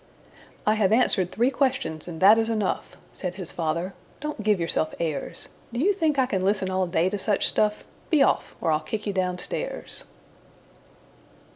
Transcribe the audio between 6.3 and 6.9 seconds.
listen all